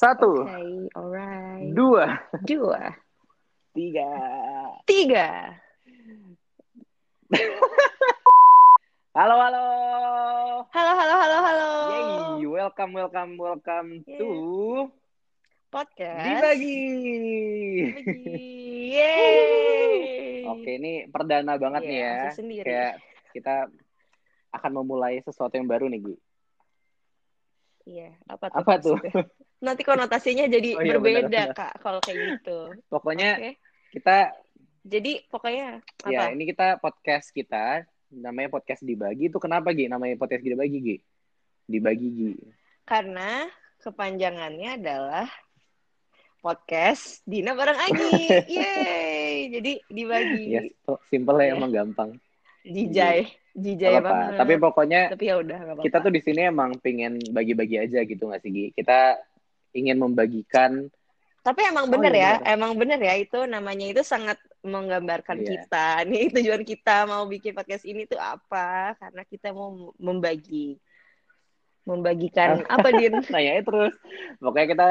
[0.00, 1.76] Satu, Okay, alright.
[1.76, 2.88] dua, Dua,
[3.76, 4.08] tiga.
[4.88, 5.28] tiga.
[9.12, 9.64] Halo, halo.
[10.72, 11.70] Halo, halo, halo, halo.
[11.90, 14.30] Yay, welcome, welcome, welcome to
[15.68, 16.24] Podcast.
[16.24, 16.80] Dibagi.
[17.92, 18.40] Dibagi.
[18.96, 20.46] Yeay.
[20.48, 22.14] Oke, ini perdana banget Iya, nih ya.
[22.32, 22.64] sendiri.
[22.64, 22.92] Kayak
[23.34, 23.54] kita
[24.50, 26.14] akan memulai sesuatu yang baru nih, Gi.
[27.88, 28.56] Iya, apa tuh?
[28.60, 28.96] Apa tuh?
[29.60, 31.48] Nanti konotasinya jadi Oh iya, berbeda, benar-benar.
[31.56, 32.58] Kak, kalau kayak gitu.
[32.88, 33.50] Pokoknya Oke.
[33.92, 34.16] kita
[34.80, 36.08] Jadi pokoknya apa?
[36.08, 39.92] ya ini kita podcast kita namanya podcast dibagi itu kenapa Gi?
[39.92, 40.96] Namanya podcast dibagi Gi?
[41.68, 42.32] Dibagi Gi.
[42.88, 43.44] Karena
[43.78, 45.28] kepanjangannya adalah
[46.40, 48.12] podcast Dina bareng Agi.
[48.56, 49.52] Yeay.
[49.52, 50.44] Jadi dibagi.
[50.48, 50.62] Ya,
[51.12, 51.56] simple ya Iya.
[51.60, 52.10] emang gampang.
[52.64, 53.28] Jijai.
[53.52, 54.10] Gak apa-apa.
[54.10, 54.38] banget.
[54.38, 55.86] Tapi pokoknya Tapi ya udah nggak apa-apa.
[55.86, 58.66] kita tuh di sini emang pengen bagi-bagi aja gitu nggak sih Gi?
[58.72, 59.18] Kita
[59.72, 60.86] ingin membagikan
[61.40, 65.48] Tapi emang Oh, bener iya, ya, emang bener ya itu namanya itu sangat menggambarkan Iya.
[65.64, 65.86] kita.
[66.12, 68.92] Nih tujuan kita mau bikin podcast ini tuh apa?
[68.94, 70.76] Karena kita mau membagi,
[71.82, 73.24] membagikan apa din?
[73.26, 73.94] nanya terus.
[74.36, 74.88] Pokoknya kita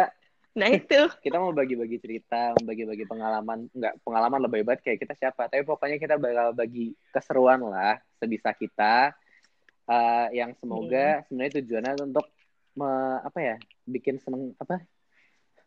[0.50, 5.46] Nah itu, kita mau bagi-bagi cerita, membagi-bagi pengalaman, nggak pengalaman lebih banget kayak kita siapa.
[5.46, 9.16] Tapi pokoknya kita bakal bagi keseruan lah sebisa kita.
[9.86, 12.30] eh, yang semoga sebenarnya tujuannya untuk
[12.78, 14.86] me- apa ya, bikin seneng apa?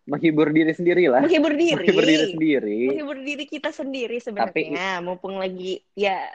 [0.03, 1.23] Menghibur diri sendiri lah.
[1.23, 2.80] menghibur diri, Menghibur diri sendiri.
[2.86, 4.98] menghibur diri kita sendiri sebenarnya.
[4.98, 6.30] Mumpung lagi ya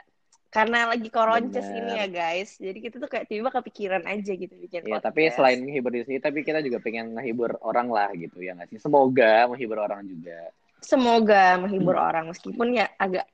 [0.48, 1.76] karena lagi koronces Bener.
[1.78, 5.04] ini ya guys, jadi kita tuh kayak tiba kepikiran aja gitu bikin Ya, podcast.
[5.08, 8.68] tapi selain menghibur diri sendiri, tapi kita juga pengen menghibur orang lah gitu ya nggak
[8.68, 8.80] sih?
[8.80, 10.52] Semoga menghibur orang juga.
[10.78, 12.04] semoga menghibur Hmm.
[12.04, 13.24] orang meskipun ya agak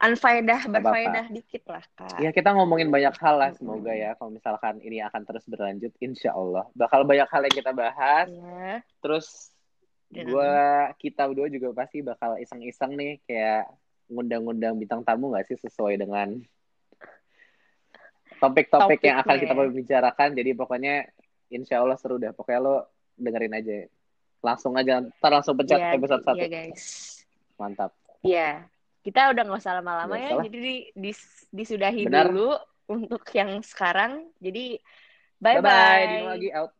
[0.00, 2.16] unfaedah berfaedah dikit lah kak.
[2.24, 4.16] Ya kita ngomongin banyak hal lah, semoga ya.
[4.16, 8.26] Kalau misalkan ini akan terus berlanjut, insya Allah bakal banyak hal yang kita bahas.
[8.32, 8.80] Iya.
[9.04, 9.52] Terus
[10.08, 13.68] Dan- gua kita berdua juga pasti bakal iseng-iseng nih kayak
[14.10, 16.34] ngundang-ngundang bintang tamu nggak sih sesuai dengan
[18.40, 20.28] topik-topik yang akan kita bicarakan.
[20.32, 20.94] Jadi pokoknya
[21.52, 22.32] insya Allah seru dah.
[22.32, 22.76] Pokoknya lo
[23.20, 23.84] dengerin aja.
[24.40, 26.40] Langsung aja, ntar langsung pencet Iya, episode satu.
[26.40, 26.84] Iya guys.
[27.60, 27.92] Mantap.
[28.24, 28.64] Iya.
[29.00, 30.36] Kita udah nggak usah lama-lama ya.
[30.44, 32.28] Jadi di- dis- disudahi Benar.
[32.28, 32.56] dulu
[32.90, 34.28] untuk yang sekarang.
[34.40, 34.76] Jadi
[35.40, 35.64] Bye-bye.
[35.64, 36.04] bye-bye.
[36.20, 36.72] Dino lagi out.